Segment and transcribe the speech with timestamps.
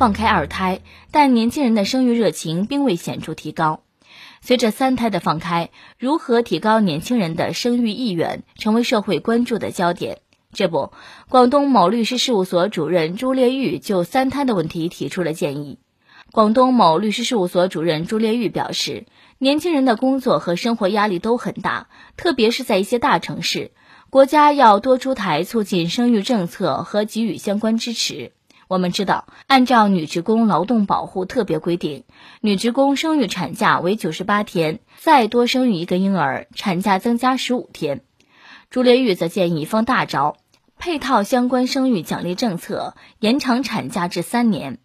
[0.00, 0.80] 放开二胎，
[1.10, 3.82] 但年轻人的生育热情并未显著提高。
[4.40, 10.20] 随着三胎的放开，如何提高年轻人的生育意愿，成为社会关注的焦点。
[10.54, 10.90] 这不，
[11.28, 15.78] 广东某律师事务所主任朱烈玉就三胎的问题提出了建议。
[16.32, 19.04] 广东某律师事务所主任朱烈玉表示，
[19.36, 23.72] 年轻人的工作和生活压力都很大，特别是在一些大城市，
[24.08, 28.32] 国家要多出台促进生育政策和给予相关支持。
[28.70, 32.04] 我们知道，按照女职工劳动保护特别规定，
[32.40, 38.02] 女职工生育产假为九十八天，再多生育一个婴儿，产假增加十五天。
[38.70, 40.36] 朱烈玉则建议放大招，
[40.78, 44.78] 配套相关生育奖励政策，延长产假至三年，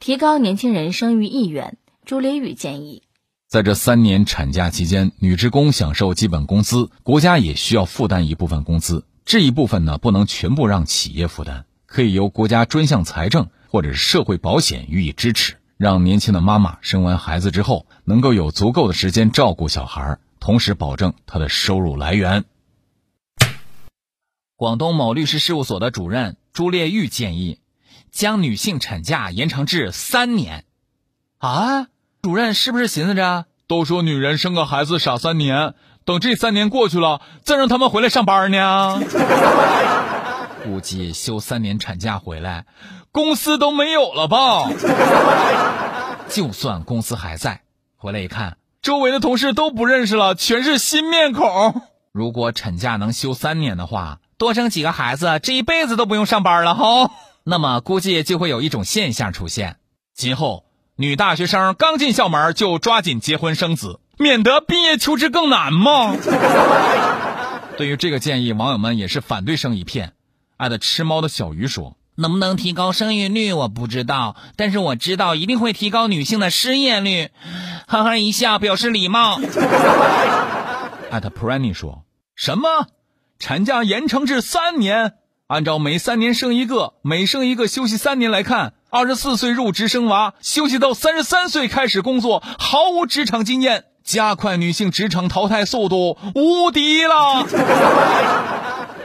[0.00, 1.76] 提高年轻人生育意愿。
[2.06, 3.02] 朱烈玉建议，
[3.46, 11.65] 在这三年产假期间，女职工享受基本工资，国家也需要负担一部分工资，这一部分呢，不能全部让企业负担。
[11.86, 22.44] 可以由国家专项财政或者是社会保险予以支持，让年轻的妈妈生完孩子之后能够有足够的时间照顾小孩，同时保证她的收入来源。
[24.56, 27.60] 广东某律师事务所的主任朱烈玉建议，
[28.10, 30.64] 将女性产假延长至三年。
[31.38, 31.88] 啊，
[32.22, 35.74] 主任是不是寻思着，都说女人生个孩子傻三年，
[36.06, 38.98] 等这三年过去了，再让他们回来上班呢？
[40.66, 42.66] 估计休三年产假回来，
[43.12, 44.68] 公司都没有了吧？
[46.28, 47.60] 就算公司还在，
[47.96, 51.82] 回来一看，周围的同事都不认识了，全是新面孔。
[52.10, 57.12] 如果产假能休三年的话，多生几个孩子，这一辈子都不用上班了哈。
[57.44, 59.76] 那么估计就会有一种现象出现：
[60.14, 60.64] 今后
[60.96, 66.16] 女大学生刚进校门就抓紧结婚生子，免得毕业求职更难嘛。
[67.78, 70.14] 对于这个建议，网友们也是反对声一片。
[70.56, 77.28] 爱的吃猫的小鱼说：“能不能提高生育率我不知道，但是我知道一定会提高女性的失业率。”
[77.86, 79.38] 呵呵一笑表示礼貌。
[81.10, 82.68] 艾特 Pranny 说：“什么？
[83.38, 85.12] 产假延长至三年？
[85.46, 97.46] 按照每三年生一个，每生一个休息三年来看，二十四岁入职生娃，休息到三十三岁开始工作，毫无职场经验，加快女性职场淘汰速度，无敌了。”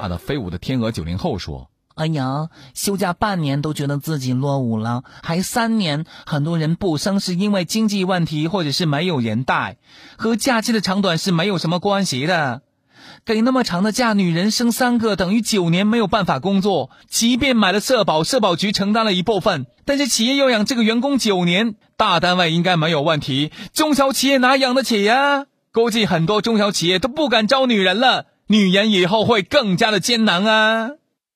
[0.00, 6.06] 他的飞舞的天鹅九零后说：“哎呀，休假半年都觉得自己落伍了，还三年？
[6.24, 9.76] 很多人不生是因为经济问题，或者是没有人带，
[10.16, 12.62] 和假期的长短是没有什么关系的。
[13.26, 16.88] 给那么长的假，女人生三个等于九年没有办法工作。
[17.06, 25.44] 即便买了社保，社保局承担了一部分，但是企业要养这个员工九年，大单位应该没有问题，中小企业哪养得起呀？
[25.72, 30.90] 估计很多中小企业都不敢招女人了。”女人以后会更加的艰难啊！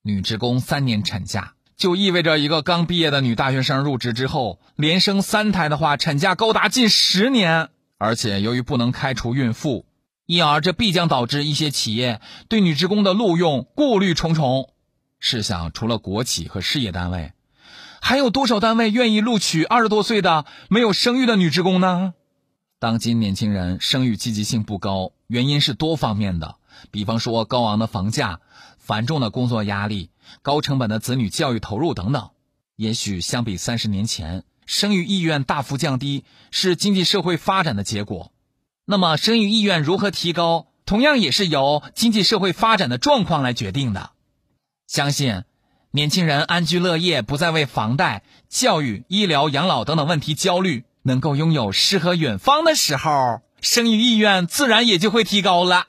[0.00, 7.70] 女职工三年产假，就意味着一个刚毕业的女大学生入职之后，连生三胎的话，产假高达近十年。
[7.98, 9.86] 而且由于不能开除孕妇，
[10.26, 14.70] 因而这必将导致一些企业对女职工的录用顾虑重重。
[15.18, 17.32] 试想，除了国企和事业单位，
[18.00, 22.14] 还有多少单位愿意录取二十多岁的没有生育的女职工呢？
[22.78, 26.54] 当今年轻人生育积极性不高，原因是多方面的。
[26.90, 28.40] 比方说高昂的房价、
[28.78, 30.10] 繁重的工作压力、
[30.42, 32.30] 高成本的子女教育投入等等，
[32.76, 38.32] 也许相比三十年前，生育意愿大幅降低是经济社会发展的结果。
[38.84, 44.10] 那么，生育意愿如何提高，同样也是由经济社会发展的状况来决定的。
[44.88, 45.44] 相信，
[45.92, 55.86] 年轻人安居乐业，不再为房贷、教育、医疗、养老等等问题焦虑，能够拥有诗和远方的时候，生育意愿自然也就会提高了。